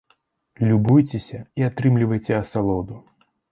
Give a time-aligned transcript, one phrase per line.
[0.69, 3.01] Любуйцеся і атрымлівайце асалоду!